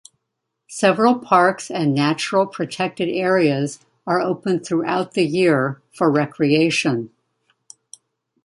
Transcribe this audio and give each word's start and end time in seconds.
Several 0.71 1.19
parks 1.19 1.69
and 1.69 1.93
natural 1.93 2.47
protected 2.47 3.07
areas 3.07 3.85
are 4.07 4.19
open 4.19 4.59
throughout 4.59 5.11
the 5.11 5.21
year 5.21 5.79
for 5.93 6.09
recreation. 6.09 7.11